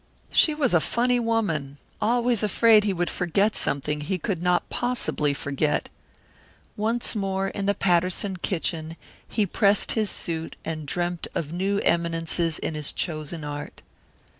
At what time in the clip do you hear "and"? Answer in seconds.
10.65-10.87